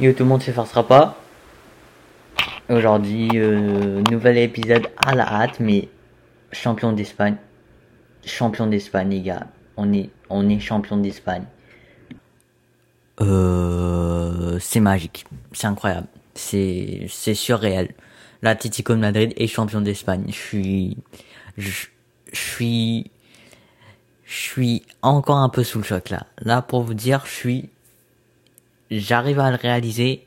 [0.00, 1.16] Yo tout le monde s'efforcera pas.
[2.68, 5.88] Aujourd'hui, euh, nouvel épisode à la hâte, mais
[6.52, 7.36] champion d'Espagne.
[8.24, 9.48] Champion d'Espagne, les gars.
[9.76, 11.42] On est, on est champion d'Espagne.
[13.20, 15.24] Euh, c'est magique.
[15.50, 16.06] C'est incroyable.
[16.34, 17.92] C'est, c'est surréel.
[18.42, 20.26] L'Atlético de Madrid est champion d'Espagne.
[20.28, 20.96] Je suis,
[21.56, 21.86] je
[22.32, 23.10] suis,
[24.24, 26.24] je suis encore un peu sous le choc là.
[26.42, 27.70] Là, pour vous dire, je suis,
[28.90, 30.26] j'arrive à le réaliser,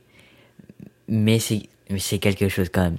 [1.07, 2.97] mais c'est, mais c'est quelque chose quand même.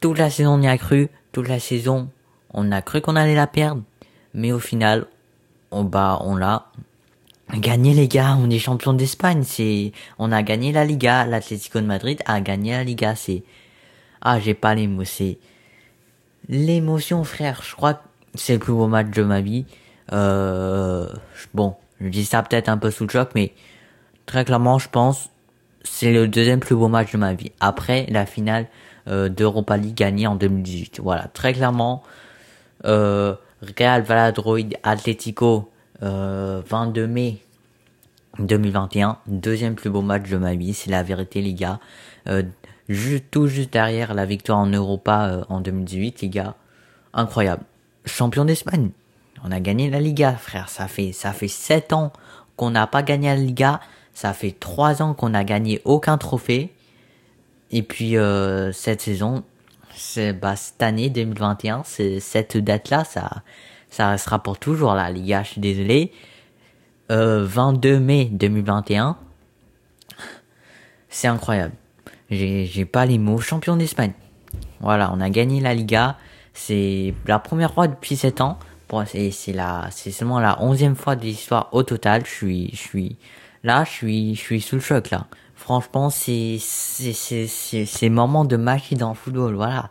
[0.00, 1.08] Toute la saison, on y a cru.
[1.32, 2.08] Toute la saison,
[2.52, 3.82] on a cru qu'on allait la perdre,
[4.34, 5.06] mais au final,
[5.70, 6.66] on bat, on l'a
[7.54, 8.36] gagné les gars.
[8.40, 9.42] On est champion d'Espagne.
[9.44, 11.26] C'est, on a gagné la Liga.
[11.26, 13.14] L'Atlético de Madrid a gagné la Liga.
[13.14, 13.42] C'est,
[14.22, 15.04] ah, j'ai pas les mots.
[15.04, 15.38] C'est
[16.48, 17.62] l'émotion, frère.
[17.62, 18.00] Je crois que
[18.34, 19.66] c'est le plus beau match de ma vie.
[20.12, 21.08] Euh,
[21.54, 23.52] bon, je dis ça peut-être un peu sous le choc, mais
[24.26, 25.30] très clairement, je pense
[25.82, 27.52] c'est le deuxième plus beau match de ma vie.
[27.60, 28.66] Après la finale
[29.08, 31.00] euh, d'Europa League gagnée en 2018.
[31.00, 32.02] Voilà, très clairement,
[32.84, 33.34] euh,
[33.78, 35.70] Real Valladolid Atlético,
[36.02, 37.38] euh, 22 mai
[38.38, 41.80] 2021, deuxième plus beau match de ma vie, c'est la vérité les gars.
[42.28, 42.42] Euh,
[42.88, 46.54] juste, tout juste derrière la victoire en Europa euh, en 2018 les gars.
[47.14, 47.62] Incroyable.
[48.04, 48.90] Champion d'Espagne.
[49.44, 50.68] On a gagné la Liga, frère.
[50.68, 52.12] Ça fait, ça fait 7 ans
[52.56, 53.80] qu'on n'a pas gagné la Liga.
[54.16, 56.72] Ça fait 3 ans qu'on n'a gagné aucun trophée.
[57.70, 59.44] Et puis, euh, cette saison,
[59.94, 63.42] c'est, bah, cette année 2021, c'est cette date-là, ça,
[63.90, 65.42] ça restera pour toujours la Liga.
[65.42, 66.12] Je suis désolé.
[67.10, 69.18] Euh, 22 mai 2021.
[71.10, 71.74] C'est incroyable.
[72.30, 73.38] J'ai, pas les mots.
[73.38, 74.14] Champion d'Espagne.
[74.80, 76.16] Voilà, on a gagné la Liga.
[76.54, 78.58] C'est la première fois depuis 7 ans.
[78.88, 82.24] Bon, c'est, c'est la, c'est seulement la onzième fois de l'histoire au total.
[82.24, 83.16] Je suis, je suis,
[83.66, 85.26] là, je suis, je suis sous le choc, là.
[85.54, 87.46] Franchement, c'est, c'est, c'est,
[87.86, 89.90] c'est, moment de magie dans le football, voilà.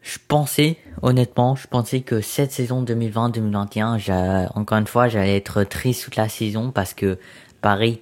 [0.00, 6.04] Je pensais, honnêtement, je pensais que cette saison 2020-2021, encore une fois, j'allais être triste
[6.04, 7.18] toute la saison parce que
[7.60, 8.00] Paris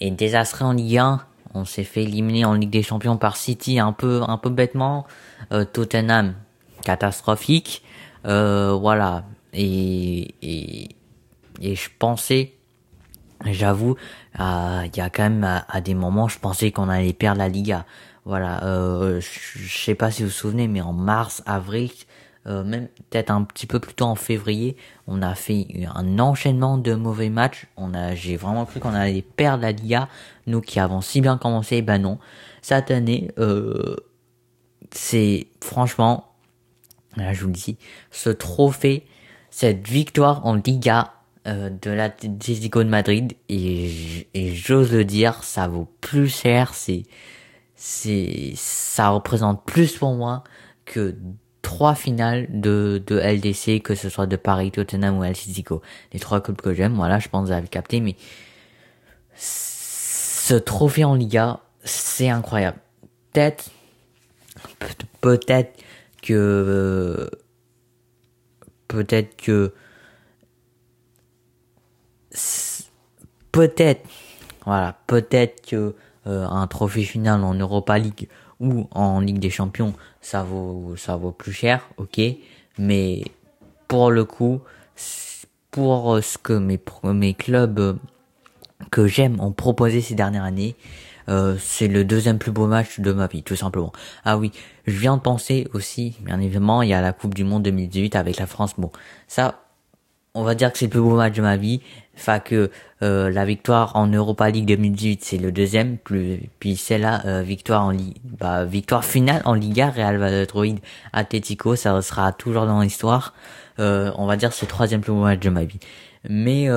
[0.00, 1.20] est désastré en Ligue 1.
[1.52, 5.06] On s'est fait éliminer en Ligue des Champions par City un peu, un peu bêtement.
[5.52, 6.34] Euh, Tottenham,
[6.82, 7.82] catastrophique.
[8.24, 9.24] Euh, voilà.
[9.52, 10.96] Et, et,
[11.60, 12.54] et je pensais,
[13.44, 13.96] j'avoue,
[14.38, 14.40] il
[14.96, 17.84] y a quand même à, à, des moments, je pensais qu'on allait perdre la Liga.
[18.24, 18.64] Voilà.
[18.64, 21.90] Euh, je, sais pas si vous vous souvenez, mais en mars, avril,
[22.46, 24.76] euh, même peut-être un petit peu plus tôt en février,
[25.06, 27.66] on a fait un enchaînement de mauvais matchs.
[27.76, 30.08] On a, j'ai vraiment cru qu'on allait perdre la Liga.
[30.46, 32.18] Nous qui avons si bien commencé, ben non.
[32.62, 33.96] Cette année, euh,
[34.92, 36.32] c'est franchement,
[37.16, 37.76] là je vous le dis,
[38.10, 39.06] ce trophée,
[39.50, 41.12] cette victoire en Liga
[41.46, 47.02] euh, de l'Atlético de Madrid et, et j'ose le dire, ça vaut plus cher, c'est
[47.74, 50.44] c'est ça représente plus pour moi
[50.84, 51.16] que
[51.62, 55.82] trois finales de de LDC que ce soit de Paris, Tottenham ou Atlético.
[56.12, 58.14] Les trois clubs que j'aime, voilà, je pense que vous avez capté mais
[59.34, 62.78] ce trophée en Liga, c'est incroyable.
[63.32, 63.70] Peut-être
[65.20, 65.82] peut-être
[66.22, 67.28] que
[68.86, 69.74] peut-être que
[73.52, 74.08] peut-être
[74.64, 75.94] voilà peut-être que
[76.26, 78.28] euh, un trophée final en Europa League
[78.60, 82.20] ou en Ligue des Champions ça vaut ça vaut plus cher ok
[82.78, 83.24] mais
[83.88, 84.60] pour le coup
[85.70, 87.98] pour ce que mes mes clubs
[88.90, 90.76] que j'aime ont proposé ces dernières années
[91.28, 93.92] euh, c'est le deuxième plus beau match de ma vie, tout simplement.
[94.24, 94.52] Ah oui,
[94.86, 98.16] je viens de penser aussi, bien évidemment, il y a la Coupe du Monde 2018
[98.16, 98.74] avec la France.
[98.78, 98.90] Bon,
[99.28, 99.61] ça,
[100.34, 101.80] on va dire que c'est le plus beau match de ma vie.
[102.16, 102.70] Enfin que
[103.02, 107.94] euh, la victoire en Europa League 2018 c'est le deuxième, puis celle-là euh, victoire en
[108.38, 110.78] bah victoire finale en Liga Real Valladolid
[111.12, 113.32] Atletico, ça sera toujours dans l'histoire.
[113.78, 115.80] Euh, on va dire c'est le troisième plus beau match de ma vie.
[116.28, 116.68] Mais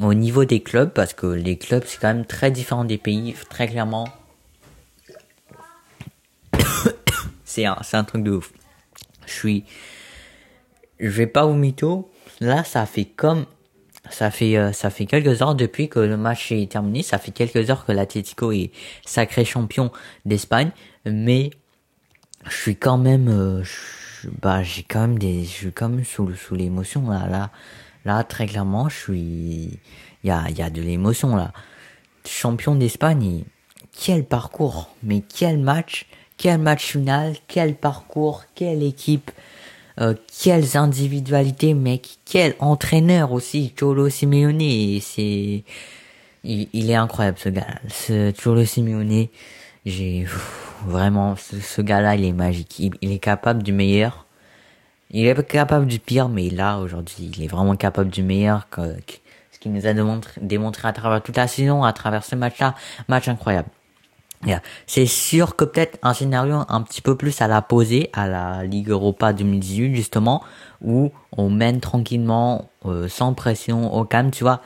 [0.00, 3.34] au niveau des clubs, parce que les clubs c'est quand même très différent des pays,
[3.48, 4.08] très clairement.
[7.44, 8.52] c'est un, c'est truc de ouf.
[9.26, 9.64] Je suis,
[11.00, 12.10] je vais pas vous mytho.
[12.40, 13.46] Là, ça fait comme,
[14.10, 17.02] ça fait, euh, ça fait quelques heures depuis que le match est terminé.
[17.02, 18.70] Ça fait quelques heures que l'Atlético est
[19.04, 19.90] sacré champion
[20.24, 20.70] d'Espagne,
[21.04, 21.50] mais
[22.46, 23.62] je suis quand même, euh,
[24.40, 27.50] bah, j'ai quand même des, je suis quand même sous, sous l'émotion là, là.
[28.04, 29.80] Là, très clairement, je suis,
[30.22, 31.52] il y a, il y a de l'émotion là.
[32.24, 33.44] Champion d'Espagne,
[33.92, 36.06] quel parcours, mais quel match,
[36.36, 39.30] quel match final, quel parcours, quelle équipe,
[40.00, 45.64] euh, quelles individualités, mec, quel entraîneur aussi, Cholo Simeone, c'est,
[46.44, 47.66] il, est incroyable ce gars.
[48.34, 49.26] Toujours le Simeone.
[49.84, 50.26] J'ai
[50.86, 52.78] vraiment ce, gars-là, il est magique.
[52.78, 54.26] Il, est capable du meilleur.
[55.10, 58.68] Il est capable du pire, mais là aujourd'hui, il est vraiment capable du meilleur.
[58.68, 58.82] Que,
[59.52, 62.74] ce qu'il nous a démontré, démontré à travers toute la saison, à travers ce match-là,
[63.08, 63.68] match incroyable.
[64.86, 68.64] C'est sûr que peut-être un scénario un petit peu plus à la poser à la
[68.64, 70.42] Ligue Europa 2018 justement
[70.82, 74.60] où on mène tranquillement euh, sans pression au calme, tu vois.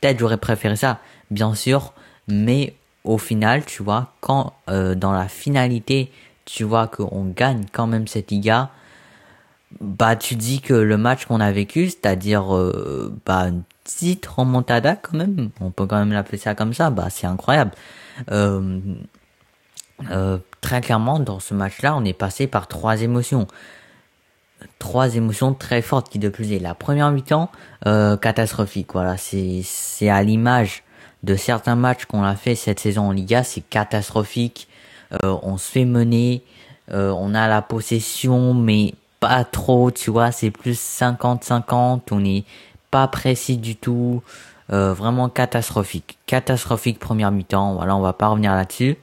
[0.00, 1.00] Peut-être j'aurais préféré ça,
[1.30, 1.92] bien sûr,
[2.28, 2.74] mais
[3.04, 6.10] au final, tu vois, quand euh, dans la finalité,
[6.46, 8.70] tu vois qu'on gagne quand même cette Liga,
[9.80, 13.50] bah tu dis que le match qu'on a vécu, c'est-à-dire euh, bah
[13.84, 17.72] petite remontada quand même, on peut quand même l'appeler ça comme ça, bah c'est incroyable.
[18.30, 18.80] Euh,
[20.10, 23.46] euh, très clairement, dans ce match-là, on est passé par trois émotions.
[24.78, 26.58] Trois émotions très fortes qui de plus est.
[26.58, 27.50] La première mi-temps,
[27.86, 28.92] euh, catastrophique.
[28.92, 30.82] Voilà, c'est c'est à l'image
[31.22, 34.68] de certains matchs qu'on a fait cette saison en Liga, c'est catastrophique.
[35.24, 36.42] Euh, on se fait mener,
[36.92, 42.44] euh, on a la possession, mais pas trop, tu vois, c'est plus 50-50, on n'est
[42.90, 44.22] pas précis du tout.
[44.72, 46.18] Euh, vraiment catastrophique.
[46.26, 48.96] Catastrophique première mi-temps, voilà, on va pas revenir là-dessus.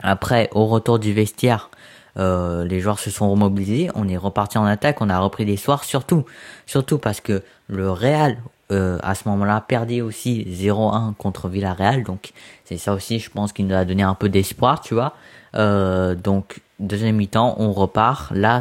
[0.00, 1.70] Après, au retour du vestiaire,
[2.16, 5.56] euh, les joueurs se sont remobilisés, on est reparti en attaque, on a repris des
[5.56, 6.24] soirs, surtout,
[6.66, 8.36] surtout parce que le Real,
[8.70, 12.32] euh, à ce moment-là, perdait aussi 0-1 contre Villarreal, donc
[12.64, 15.14] c'est ça aussi, je pense, qui nous a donné un peu d'espoir, tu vois.
[15.56, 18.30] Euh, donc, deuxième mi-temps, on repart.
[18.32, 18.60] Là,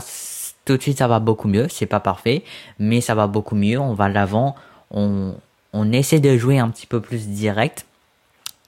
[0.65, 2.43] tout de suite, ça va beaucoup mieux, c'est pas parfait,
[2.79, 4.55] mais ça va beaucoup mieux, on va l'avant,
[4.91, 5.35] on,
[5.73, 7.85] on essaie de jouer un petit peu plus direct.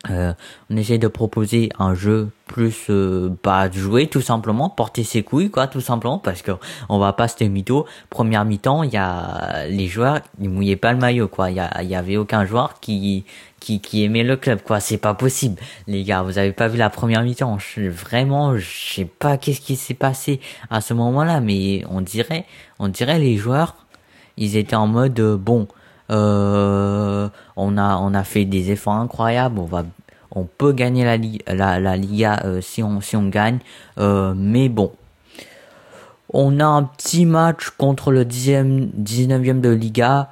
[0.09, 0.33] Euh,
[0.69, 5.49] on essaie de proposer un jeu plus euh, bah jouer tout simplement porter ses couilles
[5.49, 6.51] quoi tout simplement parce que
[6.89, 7.85] on va pas se mytho.
[8.09, 11.49] Première mi-temps il y a les joueurs ils mouillaient pas le maillot quoi.
[11.49, 13.25] Il y, avait aucun joueur qui
[13.59, 14.79] qui qui aimait le club quoi.
[14.79, 15.59] C'est pas possible.
[15.87, 17.57] Les gars vous avez pas vu la première mi-temps.
[17.77, 22.45] Vraiment je sais pas qu'est-ce qui s'est passé à ce moment-là mais on dirait
[22.79, 23.75] on dirait les joueurs
[24.37, 25.67] ils étaient en mode euh, bon
[26.11, 29.59] euh, on a on a fait des efforts incroyables.
[29.59, 29.83] On va
[30.31, 31.17] on peut gagner la
[31.53, 33.59] la, la Liga euh, si on si on gagne.
[33.97, 34.91] Euh, mais bon,
[36.33, 40.29] on a un petit match contre le 10e 19e de Liga.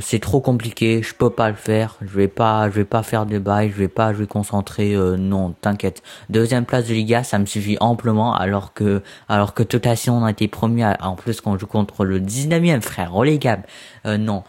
[0.00, 3.26] C'est trop compliqué, je peux pas le faire, je vais pas, je vais pas faire
[3.26, 6.00] de bail, je vais pas, je vais concentrer, non, t'inquiète.
[6.30, 10.30] Deuxième place de Liga, ça me suffit amplement, alors que, alors que Totation on a
[10.30, 13.64] été premier, en plus qu'on joue contre le 19e frère, relégable.
[14.04, 14.44] Non,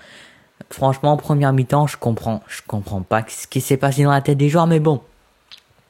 [0.74, 4.40] Franchement, première mi-temps, je comprends, je comprends pas ce qui s'est passé dans la tête
[4.40, 5.02] des joueurs, mais bon.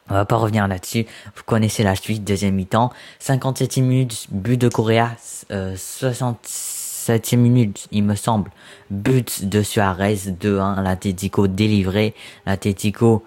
[0.09, 1.05] On va pas revenir là-dessus.
[1.37, 2.91] Vous connaissez la suite, deuxième mi-temps.
[3.19, 5.15] 57 minutes, but de Correa.
[5.51, 8.51] Euh, 67e minute, il me semble.
[8.91, 10.83] But de Suarez, 2-1.
[10.83, 12.13] L'Atletico délivré.
[12.45, 13.23] L'Atletico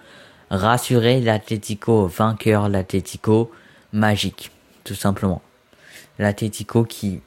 [0.50, 1.22] rassuré.
[1.22, 2.68] L'Atletico vainqueur.
[2.68, 3.50] L'Atletico
[3.94, 4.50] magique.
[4.84, 5.40] Tout simplement.
[6.18, 7.22] L'Atletico qui,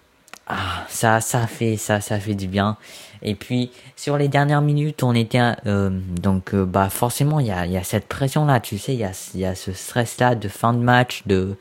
[0.46, 2.78] ah, ça, ça fait, ça, ça fait du bien.
[3.22, 5.90] Et puis sur les dernières minutes, on était euh,
[6.22, 9.00] donc euh, bah forcément il y a, y a cette pression là, tu sais, il
[9.00, 11.56] y a, ce stress là de fin de match, de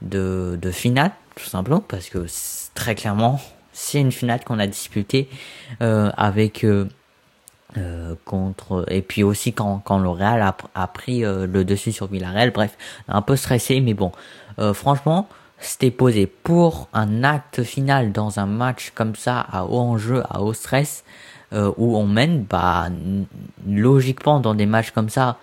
[0.00, 2.26] de, de finale tout simplement parce que
[2.74, 3.40] très clairement
[3.72, 5.28] c'est une finale qu'on a disputée
[5.80, 6.86] euh, avec euh,
[7.78, 12.06] euh, contre et puis aussi quand quand le Real a, a pris le dessus sur
[12.06, 12.76] Villarreal, bref,
[13.08, 14.12] un peu stressé mais bon,
[14.74, 15.28] franchement
[15.64, 20.40] c'était posé pour un acte final dans un match comme ça à haut enjeu, à
[20.42, 21.04] haut stress,
[21.52, 22.88] euh, où on mène, bah
[23.68, 25.38] logiquement dans des matchs comme ça,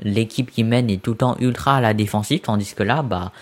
[0.00, 3.32] l'équipe qui mène est tout le temps ultra à la défensive, tandis que là, bah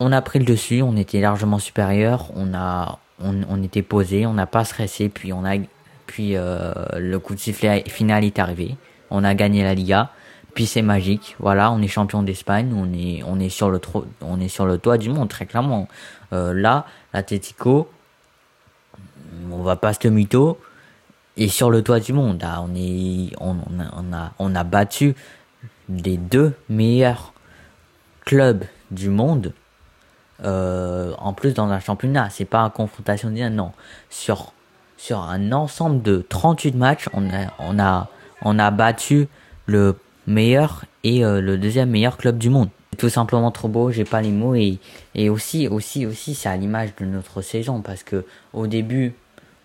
[0.00, 4.26] on a pris le dessus, on était largement supérieur, on a on, on était posé,
[4.26, 5.56] on n'a pas stressé, puis on a
[6.06, 8.76] puis euh, le coup de sifflet final est arrivé,
[9.10, 10.10] on a gagné la Liga
[10.66, 11.36] c'est magique.
[11.38, 13.80] Voilà, on est champion d'Espagne, on est on est sur le
[14.20, 15.88] on est sur le toit du monde très clairement.
[16.32, 17.90] Euh, là, l'Atletico,
[19.50, 20.58] on va pas se mytho,
[21.36, 22.42] est sur le toit du monde.
[22.42, 25.14] Là, on est on, on, a, on a on a battu
[25.88, 27.32] les deux meilleurs
[28.24, 29.52] clubs du monde.
[30.44, 33.72] Euh, en plus dans un championnat, c'est pas une confrontation directe, non.
[34.10, 34.52] Sur
[34.96, 38.08] sur un ensemble de 38 matchs, on a on a
[38.42, 39.28] on a battu
[39.66, 39.96] le
[40.28, 42.68] meilleur et euh, le deuxième meilleur club du monde.
[42.98, 44.78] Tout simplement trop beau, j'ai pas les mots et,
[45.14, 49.14] et aussi, aussi, aussi, c'est à l'image de notre saison parce que au début,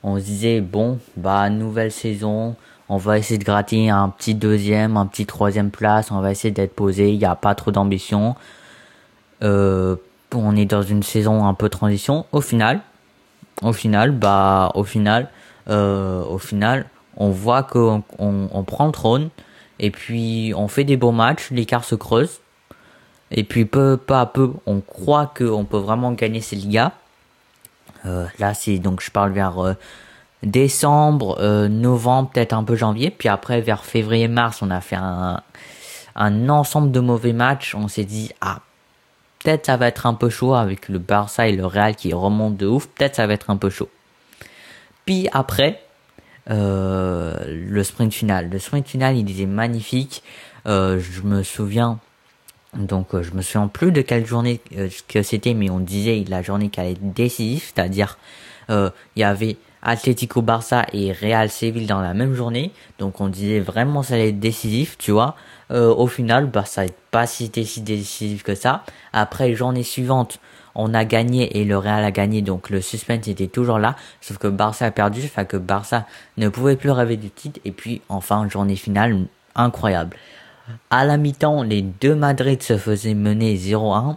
[0.04, 2.56] on se disait bon, bah nouvelle saison,
[2.90, 6.52] on va essayer de gratter un petit deuxième, un petit troisième place, on va essayer
[6.52, 8.36] d'être posé, il n'y a pas trop d'ambition.
[9.42, 9.96] Euh,
[10.34, 12.26] on est dans une saison un peu transition.
[12.32, 12.82] Au final,
[13.62, 15.30] au final, bah au final,
[15.70, 16.86] euh, au final,
[17.18, 19.30] on voit qu'on on, on prend le trône
[19.80, 22.40] Et puis on fait des beaux matchs, l'écart se creuse.
[23.32, 26.92] Et puis peu, peu à peu, on croit qu'on peut vraiment gagner ces Ligas.
[28.06, 29.74] Euh, là, c'est donc je parle vers euh,
[30.44, 33.10] décembre, euh, novembre, peut-être un peu janvier.
[33.10, 35.42] Puis après, vers février-mars, on a fait un,
[36.16, 37.76] un ensemble de mauvais matchs.
[37.76, 38.60] On s'est dit, ah,
[39.40, 42.56] peut-être ça va être un peu chaud avec le Barça et le Real qui remontent
[42.56, 42.88] de ouf.
[42.88, 43.90] Peut-être ça va être un peu chaud.
[45.06, 45.83] Puis après,
[46.48, 48.50] le sprint final.
[48.50, 50.24] Le sprint final, il était magnifique.
[50.66, 52.00] Euh, je me souviens,
[52.74, 56.24] donc euh, je me souviens plus de quelle journée euh, que c'était, mais on disait
[56.30, 58.18] la journée qui allait être décisive, c'est-à-dire
[58.70, 63.60] il y avait Atlético Barça et Real Seville dans la même journée, donc on disait
[63.60, 65.36] vraiment ça allait être décisif, tu vois.
[65.70, 68.86] au final, bah ça n'est pas si décisif que ça.
[69.12, 70.40] Après, journée suivante,
[70.76, 74.38] on a gagné et le Real a gagné, donc le suspense était toujours là, sauf
[74.38, 76.06] que Barça a perdu, fait que Barça
[76.38, 79.26] ne pouvait plus rêver du titre, et puis enfin, journée finale
[79.56, 80.18] incroyable.
[80.90, 84.16] À la mi-temps, les deux Madrid se faisaient mener 0-1,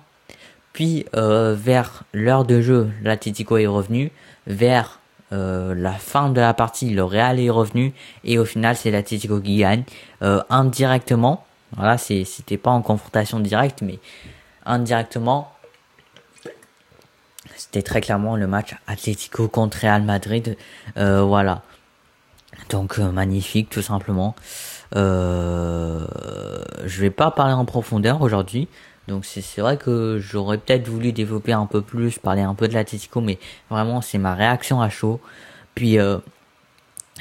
[0.72, 4.12] puis euh, vers l'heure de jeu, l'Atletico est revenu,
[4.46, 5.00] vers
[5.32, 7.92] euh, la fin de la partie, le Real est revenu,
[8.24, 9.82] et au final, c'est l'Atletico qui gagne,
[10.22, 11.44] euh, indirectement,
[11.76, 13.98] voilà, c'était pas en confrontation directe, mais
[14.64, 15.50] indirectement,
[17.56, 20.56] c'était très clairement le match Atlético contre Real Madrid.
[20.96, 21.62] Euh, voilà.
[22.70, 24.34] Donc euh, magnifique tout simplement.
[24.94, 26.06] Euh,
[26.84, 28.68] je vais pas parler en profondeur aujourd'hui.
[29.08, 32.74] Donc c'est vrai que j'aurais peut-être voulu développer un peu plus, parler un peu de
[32.74, 33.38] l'Atlético, mais
[33.70, 35.20] vraiment c'est ma réaction à chaud.
[35.74, 36.18] Puis euh,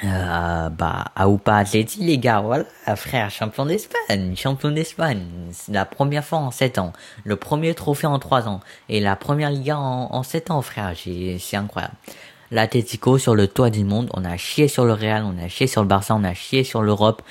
[0.04, 2.66] euh, bah, Aupa Atleti, les gars, voilà,
[2.98, 5.24] frère, champion d'Espagne, champion d'Espagne.
[5.52, 6.92] C'est la première fois en 7 ans.
[7.24, 8.60] Le premier trophée en 3 ans.
[8.90, 10.94] Et la première Liga en, en 7 ans, frère.
[10.96, 11.96] C'est incroyable.
[12.52, 14.10] L'Atletico sur le toit du monde.
[14.14, 16.64] On a chié sur le Real, on a chié sur le Barça, on a chié
[16.64, 17.22] sur l'Europe.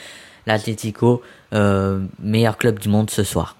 [0.46, 3.56] L'Atletico, euh, meilleur club du monde ce soir.